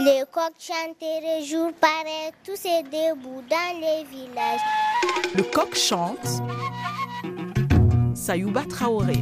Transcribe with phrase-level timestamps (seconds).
[0.00, 4.60] Les coqs chanteraient jour pareil, tous et debout dans les villages.
[5.34, 6.18] Le coq chante.
[8.14, 9.16] Sayouba Traoré.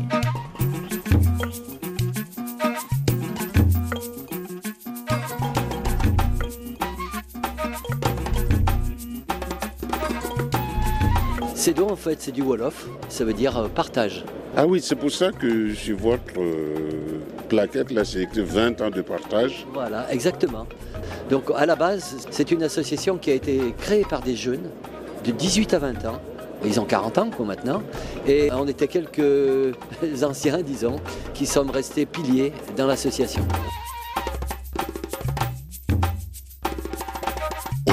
[11.55, 14.25] C'est en fait, c'est du Wolof, ça veut dire euh, partage.
[14.55, 17.06] Ah oui, c'est pour ça que sur votre euh,
[17.47, 19.67] plaquette, là, c'est écrit 20 ans de partage.
[19.73, 20.67] Voilà, exactement.
[21.31, 24.71] Donc à la base, c'est une association qui a été créée par des jeunes
[25.25, 26.21] de 18 à 20 ans.
[26.65, 27.83] Ils ont 40 ans quoi, maintenant.
[28.27, 29.75] Et on était quelques
[30.23, 30.97] anciens, disons,
[31.35, 33.47] qui sommes restés piliers dans l'association.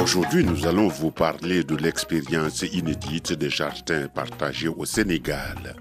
[0.01, 5.75] Aujourd'hui, nous allons vous parler de l'expérience inédite des jardins partagés au Sénégal.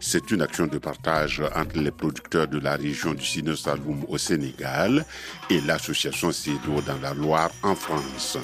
[0.00, 4.18] C'est une action de partage entre les producteurs de la région du Sino Saloum au
[4.18, 5.04] Sénégal
[5.50, 8.38] et l'association CEDO dans la Loire en France.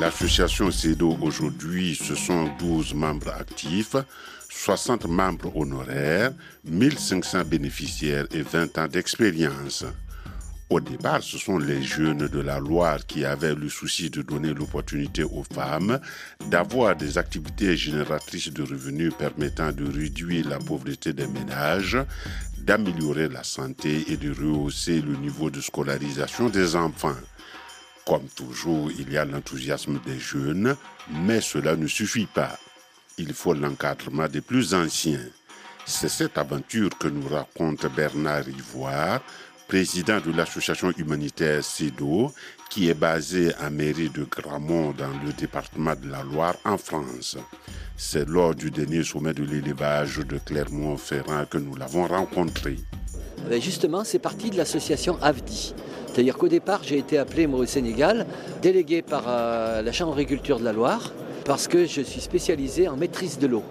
[0.00, 3.96] L'association CEDO aujourd'hui, ce sont 12 membres actifs,
[4.48, 6.32] 60 membres honoraires,
[6.64, 9.84] 1500 bénéficiaires et 20 ans d'expérience.
[10.70, 14.54] Au départ, ce sont les jeunes de la Loire qui avaient le souci de donner
[14.54, 15.98] l'opportunité aux femmes
[16.46, 21.98] d'avoir des activités génératrices de revenus permettant de réduire la pauvreté des ménages,
[22.58, 27.16] d'améliorer la santé et de rehausser le niveau de scolarisation des enfants.
[28.06, 30.76] Comme toujours, il y a l'enthousiasme des jeunes,
[31.10, 32.56] mais cela ne suffit pas.
[33.18, 35.26] Il faut l'encadrement des plus anciens.
[35.84, 39.20] C'est cette aventure que nous raconte Bernard Ivoire,
[39.70, 42.32] président de l'association humanitaire CEDO,
[42.68, 47.36] qui est basée à Mairie de Gramont dans le département de la Loire en France.
[47.96, 52.78] C'est lors du dernier sommet de l'élevage de Clermont-Ferrand que nous l'avons rencontré.
[53.48, 55.72] Ben, justement, c'est parti de l'association AVDI.
[56.08, 58.26] C'est-à-dire qu'au départ, j'ai été appelé moi au Sénégal,
[58.60, 61.12] délégué par euh, la Chambre d'agriculture de la Loire,
[61.44, 63.62] parce que je suis spécialisé en maîtrise de l'eau.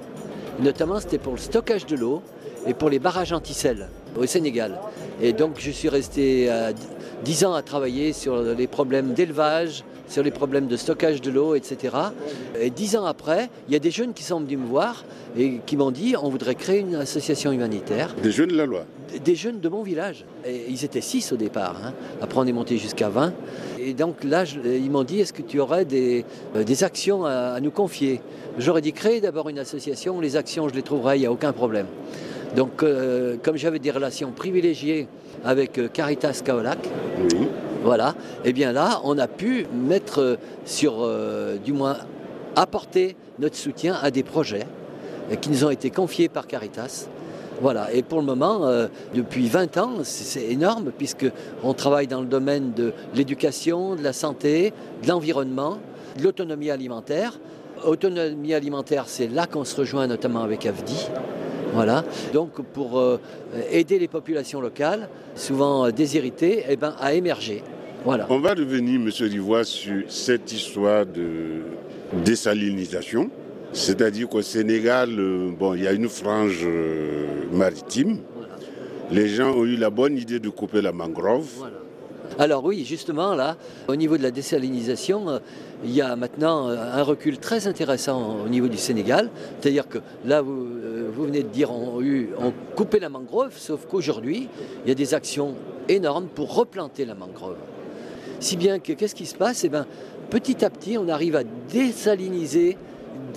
[0.62, 2.24] Notamment, c'était pour le stockage de l'eau
[2.66, 4.80] et pour les barrages anti-sel au Sénégal.
[5.22, 6.72] Et donc, je suis resté euh,
[7.26, 11.54] 10 ans à travailler sur les problèmes d'élevage, sur les problèmes de stockage de l'eau,
[11.56, 11.96] etc.
[12.60, 15.04] Et dix ans après, il y a des jeunes qui sont venus me voir
[15.38, 18.16] et qui m'ont dit on voudrait créer une association humanitaire.
[18.24, 18.86] Des jeunes de la loi
[19.24, 20.26] Des jeunes de mon village.
[20.48, 21.76] Et ils étaient six au départ.
[21.86, 21.94] hein.
[22.24, 23.34] Après, on est monté jusqu'à 20.
[23.80, 26.26] Et donc là, je- ils m'ont dit est-ce que tu aurais des,
[26.56, 28.20] euh, des actions à, à nous confier?
[28.58, 30.20] J'aurais dit créer d'abord une association.
[30.22, 31.86] Les actions, je les trouverai, il n'y a aucun problème.
[32.56, 35.08] Donc, euh, comme j'avais des relations privilégiées
[35.46, 36.80] avec euh, Caritas Kaolac,
[37.32, 37.48] Oui.
[37.84, 38.16] voilà.
[38.44, 41.98] Et bien là, on a pu mettre euh, sur, euh, du moins,
[42.56, 44.66] apporter notre soutien à des projets
[45.42, 47.08] qui nous ont été confiés par Caritas.
[47.62, 47.94] Voilà.
[47.94, 51.28] Et pour le moment, euh, depuis 20 ans, c'est énorme puisque
[51.64, 54.74] on travaille dans le domaine de l'éducation, de la santé,
[55.04, 55.78] de l'environnement,
[56.18, 57.40] de l'autonomie alimentaire.
[57.86, 61.08] Autonomie alimentaire, c'est là qu'on se rejoint notamment avec AFDI.
[61.74, 62.04] Voilà.
[62.34, 63.20] Donc pour euh,
[63.72, 67.64] aider les populations locales, souvent euh, déshéritées, eh ben, à émerger.
[68.06, 68.28] Voilà.
[68.30, 71.62] On va revenir, Monsieur Rivoire, sur cette histoire de
[72.24, 73.30] désalinisation.
[73.74, 76.66] C'est-à-dire qu'au Sénégal, euh, bon, il y a une frange
[77.52, 78.20] maritime.
[79.12, 81.48] Les gens ont eu la bonne idée de couper la mangrove.
[81.58, 81.76] Voilà.
[82.40, 83.58] Alors oui, justement, là,
[83.90, 85.40] au niveau de la désalinisation, euh,
[85.84, 89.30] il y a maintenant euh, un recul très intéressant au niveau du Sénégal.
[89.60, 92.02] C'est-à-dire que là, vous, euh, venez de dire, on,
[92.78, 94.48] coupait la mangrove, sauf qu'aujourd'hui,
[94.86, 95.54] il y a des actions
[95.90, 97.58] énormes pour replanter la mangrove.
[98.40, 99.66] Si bien que qu'est-ce qui se passe?
[99.66, 99.86] Eh ben,
[100.30, 102.78] Petit à petit, on arrive à désaliniser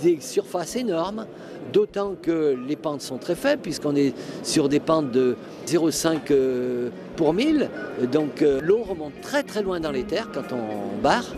[0.02, 1.26] des surfaces énormes,
[1.72, 6.90] d'autant que les pentes sont très faibles, puisqu'on est sur des pentes de 0,5 euh,
[7.16, 7.68] pour 1000.
[8.10, 11.34] Donc euh, l'eau remonte très très loin dans les terres quand on barre.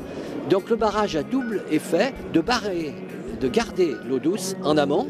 [0.51, 2.95] Donc le barrage a double effet de barrer,
[3.41, 5.07] de garder l'eau douce en amont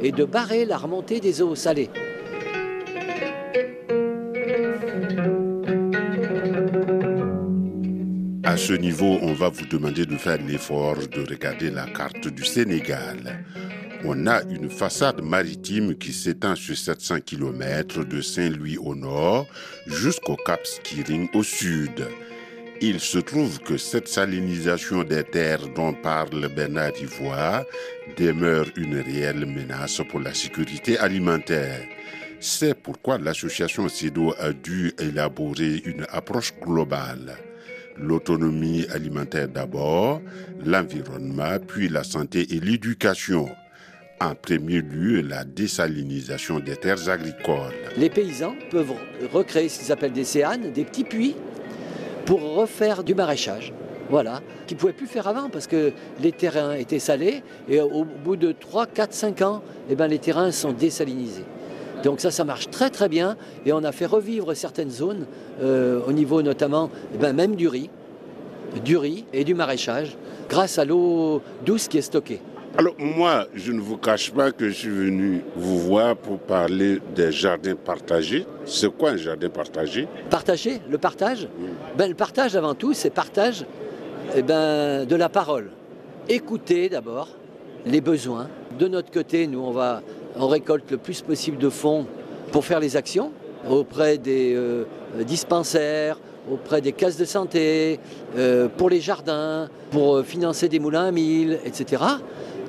[0.00, 1.90] et de barrer la remontée des eaux salées.
[8.58, 13.44] Ce niveau, on va vous demander de faire l'effort de regarder la carte du Sénégal.
[14.04, 19.46] On a une façade maritime qui s'étend sur 700 km de Saint-Louis au nord
[19.86, 22.04] jusqu'au Cap Skiring au sud.
[22.80, 27.62] Il se trouve que cette salinisation des terres dont parle Bernard Ivoire
[28.16, 31.80] demeure une réelle menace pour la sécurité alimentaire.
[32.40, 37.36] C'est pourquoi l'association CEDO a dû élaborer une approche globale
[38.00, 40.20] l'autonomie alimentaire d'abord,
[40.64, 43.48] l'environnement, puis la santé et l'éducation.
[44.20, 47.74] En premier lieu, la désalinisation des terres agricoles.
[47.96, 48.94] Les paysans peuvent
[49.32, 51.36] recréer ce qu'ils appellent des séanes, des petits puits,
[52.26, 53.72] pour refaire du maraîchage.
[54.10, 58.04] Voilà, qu'ils ne pouvaient plus faire avant parce que les terrains étaient salés et au
[58.04, 61.44] bout de 3, 4, 5 ans, eh ben, les terrains sont désalinisés.
[62.04, 63.36] Donc ça, ça marche très très bien
[63.66, 65.26] et on a fait revivre certaines zones
[65.62, 67.90] euh, au niveau notamment eh ben, même du riz,
[68.84, 70.16] du riz et du maraîchage
[70.48, 72.40] grâce à l'eau douce qui est stockée.
[72.76, 77.00] Alors moi, je ne vous cache pas que je suis venu vous voir pour parler
[77.14, 78.46] des jardins partagés.
[78.66, 80.06] C'est quoi un jardin partagé?
[80.30, 81.48] Partager, le partage?
[81.96, 83.64] Ben, Le partage avant tout, c'est partage
[84.36, 85.70] eh ben, de la parole.
[86.28, 87.28] Écouter d'abord
[87.86, 88.48] les besoins.
[88.78, 90.02] De notre côté, nous, on, va,
[90.38, 92.06] on récolte le plus possible de fonds
[92.52, 93.32] pour faire les actions
[93.68, 94.84] auprès des euh,
[95.26, 96.18] dispensaires,
[96.50, 97.98] auprès des caisses de santé,
[98.36, 102.02] euh, pour les jardins, pour euh, financer des moulins à mille, etc.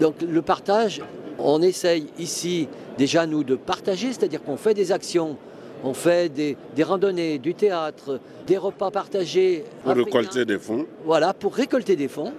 [0.02, 1.02] Donc le partage,
[1.38, 2.68] on essaye ici
[2.98, 5.38] déjà nous de partager, c'est-à-dire qu'on fait des actions,
[5.84, 9.64] on fait des, randonnées, du théâtre, des repas partagés.
[9.84, 12.34] Pour récolter des fonds Voilà, pour récolter des fonds.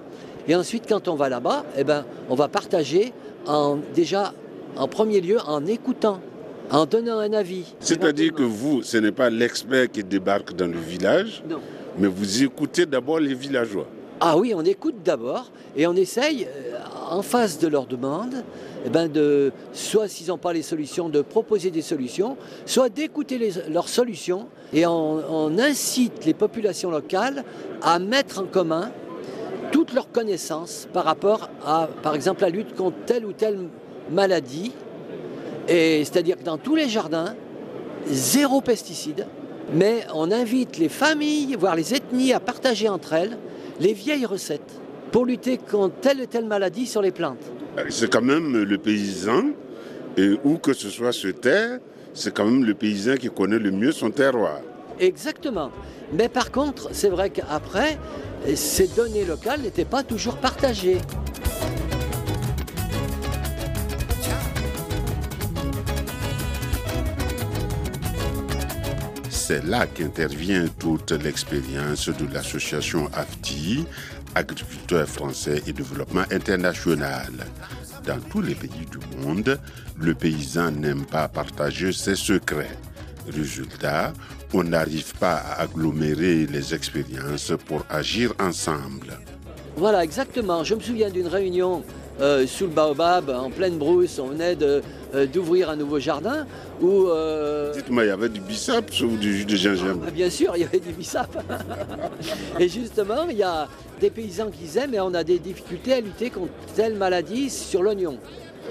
[0.49, 3.13] Et ensuite, quand on va là-bas, eh ben, on va partager
[3.47, 4.35] en, déjà
[4.77, 6.21] en premier lieu en écoutant
[6.71, 7.65] en donnant un avis.
[7.81, 11.43] C'est-à-dire que vous, ce n'est pas l'expert qui débarque dans le village,
[11.99, 13.87] mais vous écoutez d'abord les villageois.
[14.21, 16.77] Ah oui, on écoute d'abord et on essaye, euh,
[17.11, 18.45] en face de leurs demandes,
[18.85, 23.51] eh ben de, soit s'ils n'ont pas les solutions, de proposer des solutions, soit d'écouter
[23.71, 27.45] leurs solutions et on, incite les populations locales
[27.83, 28.91] à mettre en commun
[29.73, 33.59] toutes leurs connaissances par rapport à, par exemple, la lutte contre telle ou telle
[34.11, 34.73] maladie.
[35.69, 37.35] Et c'est-à-dire que dans tous les jardins,
[38.07, 39.27] zéro pesticide,
[39.73, 43.37] mais on invite les familles, voire les ethnies à partager entre elles
[43.79, 44.81] les vieilles recettes
[45.13, 47.45] pour lutter contre telle ou telle maladie sur les plantes.
[47.89, 49.51] C'est quand même le paysan,
[50.17, 51.79] et où que ce soit ce terre,
[52.13, 54.61] c'est quand même le paysan qui connaît le mieux son terroir.
[54.99, 55.71] Exactement.
[56.13, 57.99] Mais par contre, c'est vrai qu'après,
[58.55, 60.99] ces données locales n'étaient pas toujours partagées.
[69.51, 73.85] C'est là qu'intervient toute l'expérience de l'association AFTI,
[74.37, 77.33] Agriculteurs français et développement international.
[78.07, 79.59] Dans tous les pays du monde,
[79.99, 82.79] le paysan n'aime pas partager ses secrets.
[83.27, 84.13] Résultat,
[84.55, 89.19] on n'arrive pas à agglomérer les expériences pour agir ensemble.
[89.75, 90.63] Voilà, exactement.
[90.63, 91.83] Je me souviens d'une réunion
[92.21, 94.81] euh, sous le baobab, en pleine brousse, on venait euh,
[95.27, 96.47] d'ouvrir un nouveau jardin
[96.81, 97.07] où...
[97.09, 100.05] Euh, Dites-moi, il y avait du bissap ou du jus de gingembre?
[100.07, 101.43] Ah, Bien sûr, il y avait du bissap.
[102.59, 103.69] et justement, il y a
[104.01, 107.83] des paysans qui aiment et on a des difficultés à lutter contre telle maladie sur
[107.83, 108.19] l'oignon.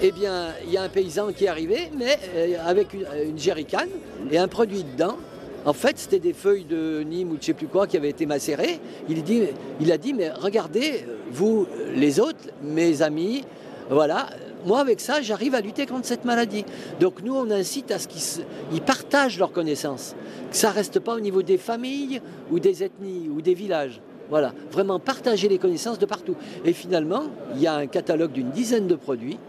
[0.01, 2.17] Eh bien, il y a un paysan qui est arrivé, mais
[2.65, 3.87] avec une, une jerrycan
[4.31, 5.17] et un produit dedans.
[5.65, 8.09] En fait, c'était des feuilles de Nîmes ou de je sais plus quoi qui avaient
[8.09, 8.79] été macérées.
[9.09, 9.43] Il, dit,
[9.81, 13.43] il a dit, mais regardez, vous, les autres, mes amis,
[13.89, 14.29] voilà,
[14.65, 16.63] moi avec ça, j'arrive à lutter contre cette maladie.
[16.99, 20.15] Donc nous, on incite à ce qu'ils partagent leurs connaissances,
[20.49, 22.21] que ça ne reste pas au niveau des familles
[22.51, 24.01] ou des ethnies ou des villages.
[24.29, 26.35] Voilà, vraiment partager les connaissances de partout.
[26.63, 27.23] Et finalement,
[27.55, 29.39] il y a un catalogue d'une dizaine de produits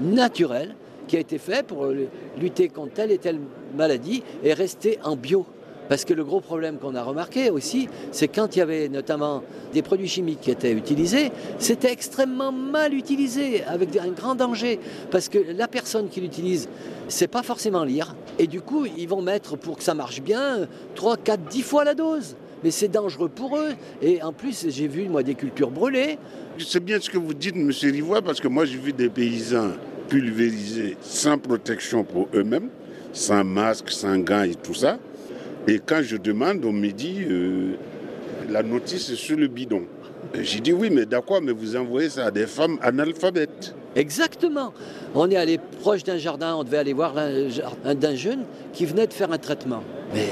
[0.00, 0.74] naturels
[1.06, 1.86] qui a été fait pour
[2.38, 3.38] lutter contre telle et telle
[3.76, 5.46] maladie et rester en bio.
[5.88, 9.42] Parce que le gros problème qu'on a remarqué aussi, c'est quand il y avait notamment
[9.72, 14.80] des produits chimiques qui étaient utilisés, c'était extrêmement mal utilisé, avec un grand danger.
[15.10, 16.68] Parce que la personne qui l'utilise,
[17.06, 18.16] ne sait pas forcément lire.
[18.38, 21.84] Et du coup, ils vont mettre, pour que ça marche bien, 3, 4, 10 fois
[21.84, 22.36] la dose.
[22.62, 23.72] Mais c'est dangereux pour eux.
[24.00, 26.18] Et en plus, j'ai vu, moi, des cultures brûlées.
[26.58, 27.70] C'est bien ce que vous dites, M.
[27.70, 29.72] Rivois, parce que moi, j'ai vu des paysans
[30.08, 32.68] pulvérisés sans protection pour eux-mêmes,
[33.12, 34.98] sans masque, sans gants et tout ça.
[35.66, 37.76] Et quand je demande, on me dit euh,
[38.50, 39.82] la notice est sur le bidon.
[40.34, 43.74] J'ai dit oui, mais d'accord, mais vous envoyez ça à des femmes analphabètes.
[43.96, 44.74] Exactement.
[45.14, 49.06] On est allé proche d'un jardin, on devait aller voir un, d'un jeune qui venait
[49.06, 49.82] de faire un traitement.
[50.12, 50.28] Mais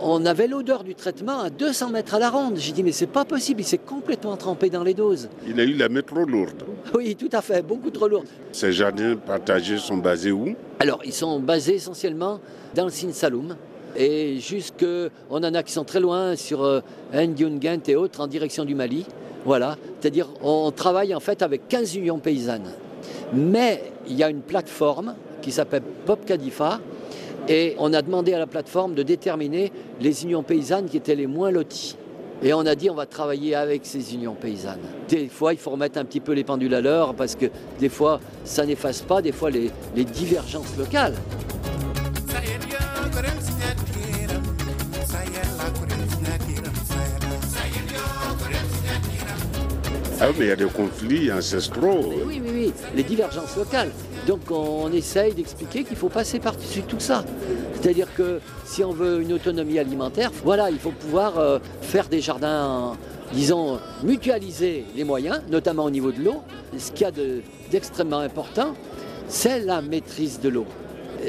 [0.00, 2.54] on avait l'odeur du traitement à 200 mètres à la ronde.
[2.56, 5.28] J'ai dit, mais c'est pas possible, il s'est complètement trempé dans les doses.
[5.46, 6.62] Il a eu la main trop lourde.
[6.94, 8.26] Oui, tout à fait, beaucoup trop lourde.
[8.50, 10.54] Ces jardins partagés sont basés où?
[10.80, 12.40] Alors, ils sont basés essentiellement
[12.74, 13.56] dans le Sin Saloum,
[13.96, 14.86] et jusque,
[15.30, 16.80] on a qui sont très loin sur euh,
[17.14, 19.06] et autres en direction du Mali.
[19.44, 22.72] Voilà, c'est-à-dire on travaille en fait avec 15 unions paysannes.
[23.34, 26.80] Mais il y a une plateforme qui s'appelle Pop Cadifa
[27.48, 31.26] et on a demandé à la plateforme de déterminer les unions paysannes qui étaient les
[31.26, 31.96] moins loties.
[32.44, 34.80] Et on a dit on va travailler avec ces unions paysannes.
[35.08, 37.46] Des fois, il faut remettre un petit peu les pendules à l'heure parce que
[37.80, 41.14] des fois, ça n'efface pas des fois les divergences locales.
[50.32, 52.12] Oui, mais il y a des conflits ancestraux.
[52.26, 53.90] Oui, oui, oui, les divergences locales.
[54.26, 57.24] Donc on essaye d'expliquer qu'il faut passer par-dessus tout ça.
[57.80, 62.20] C'est-à-dire que si on veut une autonomie alimentaire, voilà, il faut pouvoir euh, faire des
[62.20, 62.96] jardins,
[63.32, 66.42] disons, mutualiser les moyens, notamment au niveau de l'eau.
[66.78, 68.74] Ce qu'il y a de- d'extrêmement important,
[69.28, 70.66] c'est la maîtrise de l'eau.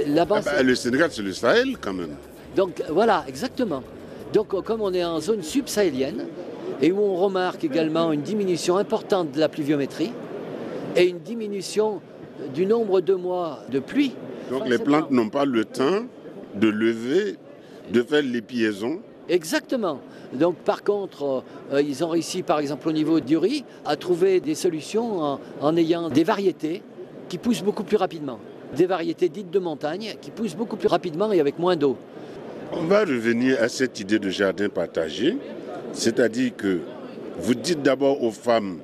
[0.08, 2.16] Là-bas, Ah bah, le Sénégal, c'est le Sahel quand même.
[2.56, 3.84] donc voilà, exactement.
[4.34, 6.26] Donc comme on est en zone subsahélienne
[6.82, 10.12] et où on remarque également une diminution importante de la pluviométrie
[10.96, 12.02] et une diminution
[12.54, 14.14] du nombre de mois de pluie.
[14.50, 16.06] Donc les plantes n'ont pas le temps
[16.56, 17.36] de lever,
[17.92, 19.00] de faire les piaisons.
[19.30, 20.00] Exactement.
[20.34, 24.40] Donc par contre, euh, ils ont réussi par exemple au niveau du riz à trouver
[24.40, 26.82] des solutions en, en ayant des variétés
[27.30, 28.40] qui poussent beaucoup plus rapidement.
[28.76, 31.96] Des variétés dites de montagne qui poussent beaucoup plus rapidement et avec moins d'eau.
[32.74, 35.38] On va revenir à cette idée de jardin partagé,
[35.94, 36.80] c'est-à-dire que
[37.40, 38.80] vous dites d'abord aux femmes,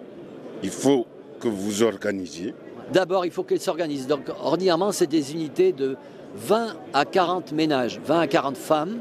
[0.64, 1.06] il faut
[1.40, 2.54] que vous organisiez.
[2.92, 4.08] D'abord, il faut qu'elles s'organisent.
[4.08, 5.96] Donc, ordinairement, c'est des unités de
[6.36, 8.98] 20 à 40 ménages, 20 à 40 femmes.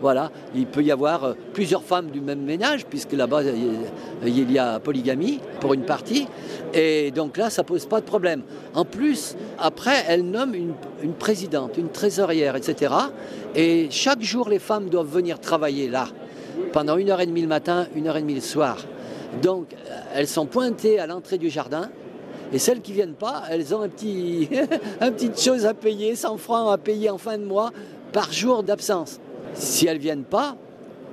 [0.00, 3.42] Voilà, il peut y avoir euh, plusieurs femmes du même ménage, puisque là-bas,
[4.24, 6.26] il y a- polygamie pour une partie.
[6.74, 8.42] Et donc là, ça pose pas de problème.
[8.74, 12.92] En plus, après, elle nomme une présidente, une trésorière, etc.
[13.54, 16.08] Et chaque jour, les femmes doivent venir travailler là,
[16.72, 18.78] pendant une heure et demie le matin, une heure et demie le soir.
[19.42, 19.74] Donc,
[20.14, 21.90] elles sont pointées à l'entrée du jardin.
[22.52, 24.48] Et celles qui viennent pas, elles ont un petit,
[25.00, 27.70] petite chose à payer, 100 francs à payer en fin de mois
[28.12, 29.20] par jour d'absence.
[29.54, 30.56] Si elles viennent pas,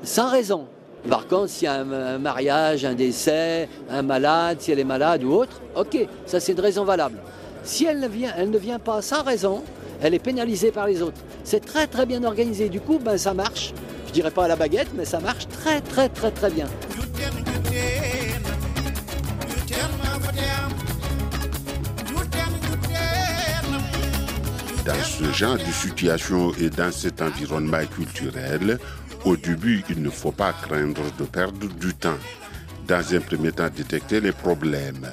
[0.03, 0.65] sans raison.
[1.08, 5.24] Par contre, s'il y a un, mariage, un décès, un malade, si elle est malade
[5.24, 7.19] ou autre, ok, ça c'est une raison valable.
[7.63, 9.63] Si elle ne vient, elle ne vient pas sans raison,
[10.01, 11.22] elle est pénalisée par les autres.
[11.43, 12.67] C'est très très bien organisé.
[12.67, 13.74] Du coup, ben, ça marche.
[14.09, 16.65] Je dirais pas à la baguette, mais ça marche très très très très bien.
[24.83, 28.79] Dans ce genre de situation et dans cet environnement culturel,
[29.25, 32.17] au début, il ne faut pas craindre de perdre du temps.
[32.87, 35.07] Dans un premier temps, détecter les problèmes.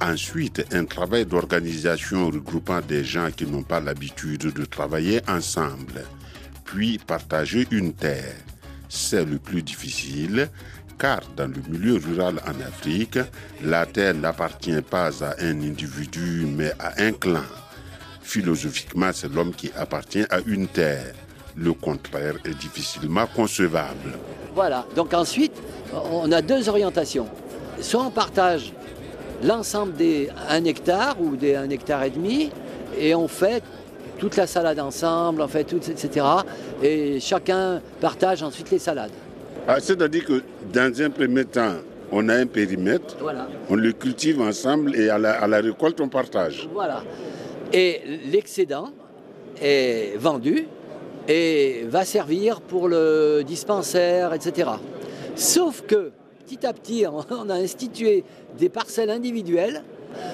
[0.00, 6.02] Ensuite, un travail d'organisation regroupant des gens qui n'ont pas l'habitude de travailler ensemble.
[6.72, 8.34] Puis partager une terre.
[8.88, 10.48] C'est le plus difficile
[10.98, 13.18] car dans le milieu rural en Afrique,
[13.62, 17.42] la terre n'appartient pas à un individu mais à un clan.
[18.22, 21.12] Philosophiquement, c'est l'homme qui appartient à une terre.
[21.56, 24.16] Le contraire est difficilement concevable.
[24.54, 24.86] Voilà.
[24.96, 25.52] Donc ensuite,
[25.92, 27.28] on a deux orientations.
[27.80, 28.72] Soit on partage
[29.42, 32.50] l'ensemble des 1 hectare ou des 1 hectare et demi
[32.98, 33.62] et on fait
[34.22, 36.24] toute la salade ensemble, on fait tout, etc.
[36.80, 39.10] Et chacun partage ensuite les salades.
[39.66, 41.72] Ah, C'est-à-dire que dans un premier temps,
[42.12, 43.48] on a un périmètre, Voilà.
[43.68, 46.68] on le cultive ensemble et à la, à la récolte, on partage.
[46.72, 47.02] Voilà.
[47.72, 48.00] Et
[48.30, 48.90] l'excédent
[49.60, 50.68] est vendu
[51.26, 54.70] et va servir pour le dispensaire, etc.
[55.34, 56.12] Sauf que
[56.46, 58.22] petit à petit, on a institué
[58.56, 59.82] des parcelles individuelles,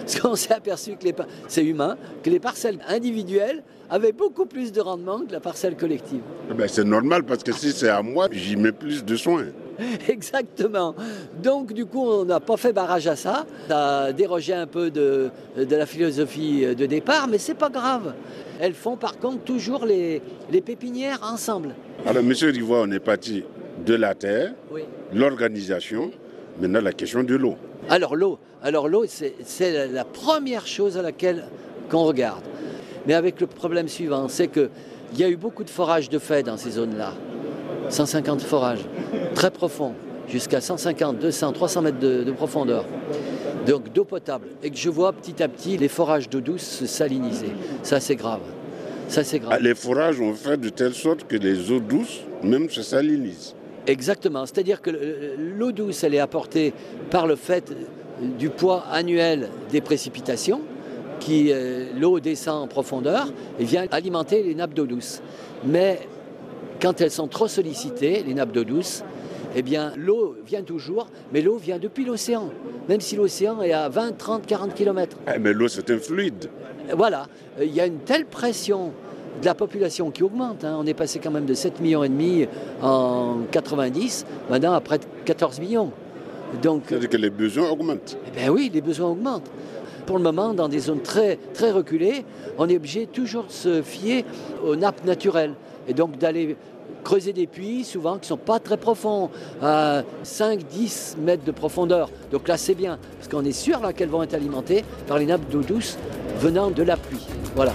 [0.00, 1.14] parce qu'on s'est aperçu que les
[1.48, 6.20] c'est humain, que les parcelles individuelles avaient beaucoup plus de rendement que la parcelle collective.
[6.50, 9.46] Eh ben, c'est normal parce que si c'est à moi, j'y mets plus de soins.
[10.08, 10.94] Exactement.
[11.42, 13.46] Donc du coup, on n'a pas fait barrage à ça.
[13.68, 18.14] Ça a dérogé un peu de, de la philosophie de départ, mais c'est pas grave.
[18.60, 20.20] Elles font par contre toujours les,
[20.50, 21.74] les pépinières ensemble.
[22.06, 23.44] Alors, monsieur Rivoire, on est parti
[23.86, 24.82] de la terre, Oui.
[25.14, 26.10] l'organisation,
[26.60, 27.56] maintenant la question de l'eau.
[27.88, 28.38] Alors l'eau,
[28.86, 31.44] l'eau, c'est la- première chose à laquelle
[31.90, 32.42] qu'on regarde.
[33.06, 34.68] Mais avec le problème suivant, c'est que
[35.14, 37.14] il y a eu beaucoup de forages de fait dans ces zones-là.
[37.88, 38.84] 150 forages,
[39.34, 39.94] très profonds,
[40.28, 42.84] jusqu'à 150, 200, 300 mètres de, de profondeur.
[43.66, 44.48] Donc d'eau potable.
[44.62, 47.52] Et que je vois petit à petit les forages d'eau douce se saliniser.
[47.82, 48.40] Ça, c'est grave.
[49.08, 49.54] Ça, c'est grave.
[49.56, 53.54] Ah, Les forages ont fait de telle sorte que les eaux douces même se salinisent.
[53.88, 54.46] Exactement.
[54.46, 56.72] C'est-à-dire que le- l'eau douce, elle est apportée
[57.10, 57.72] par le fait
[58.38, 60.60] du poids annuel des précipitations,
[61.20, 63.28] qui euh, l'eau descend en profondeur
[63.58, 65.20] et vient alimenter les nappes d'eau douce.
[65.64, 66.00] Mais
[66.80, 69.02] quand elles sont trop sollicitées, les nappes d'eau douce,
[69.56, 72.50] eh bien l'eau vient toujours, mais l'eau vient depuis l'océan,
[72.88, 75.16] même si l'océan est à 20, 30, 40 kilomètres.
[75.26, 76.50] Ah, mais l'eau, c'est un fluide.
[76.96, 77.26] Voilà,
[77.60, 78.92] il y a une telle pression
[79.40, 80.64] de la population qui augmente.
[80.64, 80.76] hein.
[80.78, 82.46] On est passé quand même de 7 millions et demi
[82.82, 85.90] en 90, maintenant à près de 14 millions.
[86.62, 88.16] Donc, C'est-à-dire que les besoins augmentent.
[88.26, 89.50] eh bien oui, les besoins augmentent.
[90.06, 92.24] Pour le moment, dans des zones très, très reculées,
[92.56, 94.24] on est obligé toujours de se fier
[94.64, 95.52] aux nappes naturelles.
[95.86, 96.56] Et donc d'aller
[97.04, 99.28] creuser des puits, souvent qui ne sont pas très profonds,
[99.62, 102.10] à 5-10 mètres de profondeur.
[102.32, 105.26] Donc là, c'est bien, parce qu'on est sûr là, qu'elles vont être alimentées par les
[105.26, 105.96] nappes d'eau douce
[106.38, 107.26] venant de la pluie.
[107.54, 107.72] Voilà.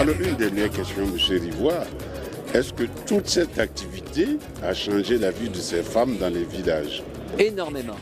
[0.00, 1.12] Alors, une dernière question, M.
[1.42, 1.84] Rivoire.
[2.54, 7.02] Est-ce que toute cette activité a changé la vie de ces femmes dans les villages?
[7.38, 7.96] Énormément.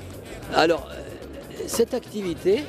[0.55, 2.61] Alors, euh, cette activité,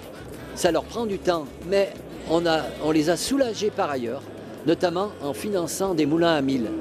[0.56, 1.94] ça leur prend du temps, mais
[2.28, 4.24] on, a, on les a soulagées par ailleurs,
[4.66, 6.72] notamment en finançant des moulins à mille,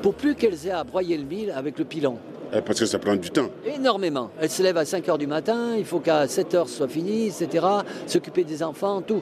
[0.00, 2.16] pour plus qu'elles aient à broyer le mille avec le pilon.
[2.54, 3.50] Eh, Parce que ça prend du temps.
[3.66, 4.30] Énormément.
[4.40, 6.88] Elles se lèvent à 5 heures du matin, il faut qu'à 7 heures ce soit
[6.88, 7.66] fini, etc.
[8.06, 9.20] S'occuper des enfants, tout.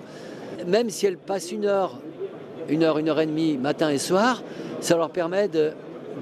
[0.68, 1.98] Même si elles passent une heure,
[2.68, 4.42] une heure, une heure et demie, matin et soir,
[4.80, 5.48] ça leur permet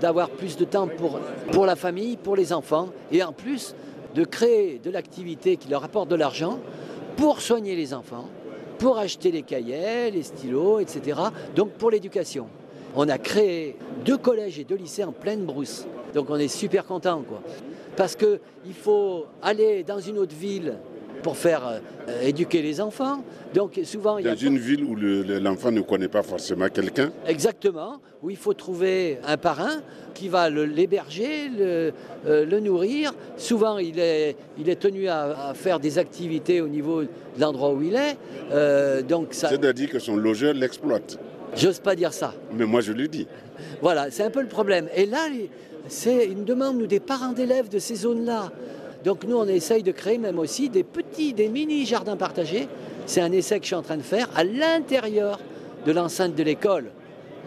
[0.01, 0.89] d'avoir plus de temps
[1.53, 3.75] pour, la famille, pour les enfants, et en plus
[4.15, 6.59] de créer de l'activité qui leur apporte de l'argent
[7.17, 8.29] pour soigner les enfants,
[8.79, 11.21] pour acheter les cahiers, les stylos, etc.
[11.55, 12.47] Donc pour l'éducation.
[12.97, 15.87] On a créé deux collèges et deux lycées en pleine brousse.
[16.15, 17.23] Donc on est super content.
[17.97, 20.75] Parce que il faut aller dans une autre ville
[21.25, 23.25] pour faire euh, éduquer les enfants.
[23.55, 26.23] Donc souvent il y a Dans une ville où le- le- l'enfant ne connaît pas
[26.23, 29.81] forcément quelqu'un, Exactement, où il faut trouver un parrain
[30.13, 31.93] qui va l'héberger, le,
[32.27, 33.13] euh, le nourrir.
[33.37, 37.09] Souvent, il est, il est tenu à, à faire des activités au niveau de
[37.41, 38.17] l'endroit où il est.
[38.53, 41.19] Euh, donc, ça, c'est-à-dire que son logeur l'exploite.
[41.57, 42.35] j'ose pas dire ça.
[42.57, 43.27] Mais moi, je le dis.
[43.83, 44.89] Voilà, c'est un peu le problème.
[44.95, 45.27] Et là,
[45.89, 48.53] c'est une demande, nous, des parents d'élèves de ces zones-là.
[49.05, 52.69] Donc nous, on essaye de créer même aussi des petits, des mini jardins partagés.
[53.07, 55.39] C'est un essai que je suis en train de faire à l'intérieur
[55.85, 56.87] de l'enceinte de l'école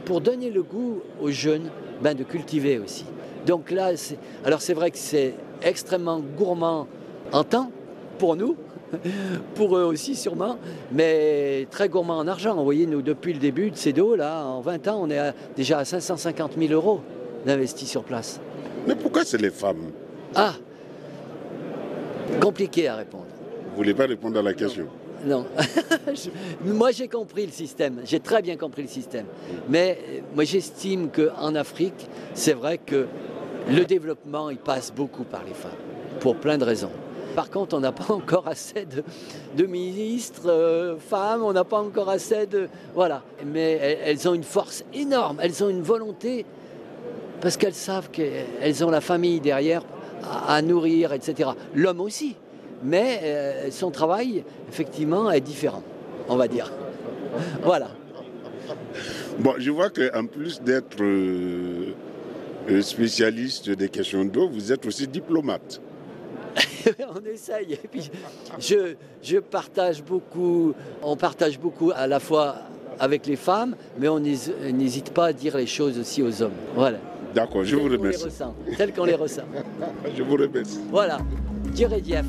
[0.06, 1.70] pour donner le goût aux jeunes
[2.02, 3.06] ben, de cultiver aussi.
[3.48, 5.34] Donc là, c'est- alors c'est vrai que c'est
[5.64, 6.88] extrêmement gourmand
[7.32, 7.72] en temps
[8.20, 8.56] pour nous,
[9.56, 10.58] pour eux aussi sûrement,
[10.92, 12.56] mais très gourmand en argent.
[12.56, 15.34] Vous voyez, nous, depuis le début de CEDO, là, en 20 ans, on est à-
[15.56, 17.02] déjà à 550 000 euros
[17.46, 18.40] d'investis sur place.
[18.88, 19.92] Mais pourquoi c'est les femmes?
[20.36, 20.54] Ah
[22.42, 23.26] Compliqué à répondre.
[23.72, 24.88] Vous voulez pas répondre à la question
[25.26, 25.46] Non.
[26.66, 28.02] Moi, j'ai compris le système.
[28.06, 29.26] J'ai très bien compris le système.
[29.70, 33.08] Mais euh, moi, j'estime qu'en Afrique, c'est vrai que
[33.70, 35.72] le développement, il passe beaucoup par les femmes,
[36.20, 36.92] pour plein de raisons.
[37.36, 39.04] Par contre, on n'a pas encore assez de,
[39.56, 42.68] de ministres euh, femmes, on n'a pas encore assez de...
[42.96, 43.22] Voilà.
[43.46, 46.46] Mais elles, elles ont une force énorme, elles ont une volonté,
[47.42, 49.84] parce qu'elles savent qu'elles ont la famille derrière
[50.24, 51.50] à, à nourrir, etc.
[51.76, 52.36] L'homme aussi.
[52.84, 55.84] Mais euh, son travail, effectivement, est différent,
[56.30, 56.72] on va dire.
[57.64, 57.90] Voilà.
[59.40, 61.94] Bon, je vois qu'en plus d'être euh,
[62.70, 65.80] euh, spécialiste des questions d'eau, vous êtes aussi diplomate.
[67.00, 67.74] on essaye.
[67.74, 68.10] Et puis,
[68.60, 72.56] je, je partage beaucoup, on partage beaucoup à la fois
[73.00, 76.52] avec les femmes, mais on n'hés- n'hésite pas à dire les choses aussi aux hommes.
[76.76, 76.98] Voilà.
[77.34, 78.24] D'accord, je vous remercie.
[78.26, 79.44] ressent, Telles qu'on les ressent.
[80.18, 80.80] Je vous remercie.
[80.92, 81.20] Voilà.
[81.74, 82.26] Dieu et Dief.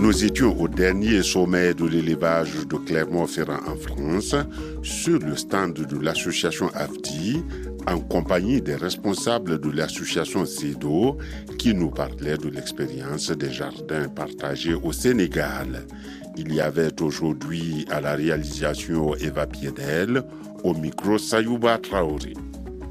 [0.00, 4.34] Nous étions au dernier sommet de l'élevage de Clermont-Ferrand en France,
[4.82, 7.42] sur le stand de l'association AFDI,
[7.88, 11.18] en compagnie des responsables de l'association CEDO,
[11.58, 15.84] qui nous parlaient de l'expérience des jardins partagés au Sénégal.
[16.40, 20.22] Il y avait aujourd'hui à la réalisation Eva Piedel,
[20.62, 22.34] au micro Sayouba Traoré.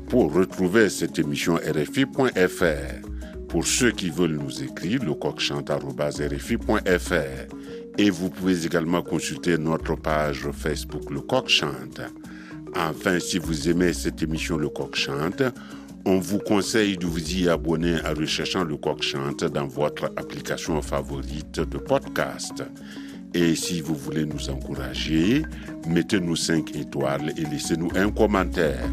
[0.09, 3.07] Pour retrouver cette émission RFI.fr,
[3.47, 7.55] pour ceux qui veulent nous écrire, le coqchante.rfi.fr.
[7.97, 12.01] Et vous pouvez également consulter notre page Facebook Le Coq Chante.
[12.75, 15.43] Enfin, si vous aimez cette émission Le Coq Chante,
[16.05, 20.81] on vous conseille de vous y abonner en recherchant Le Coq Chante dans votre application
[20.81, 22.65] favorite de podcast.
[23.39, 25.43] Et si vous voulez nous encourager,
[25.87, 28.89] mettez-nous 5 étoiles et laissez-nous un commentaire.